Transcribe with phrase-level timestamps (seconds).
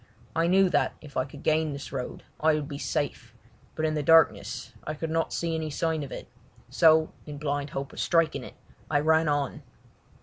[0.35, 3.35] I knew that if I could gain this road I would be safe,
[3.75, 6.27] but in the darkness I could not see any sign of it,
[6.71, 8.55] so, in blind hope of striking it,
[8.89, 9.61] I ran on.